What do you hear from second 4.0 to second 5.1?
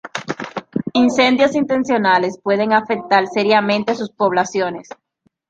poblaciones.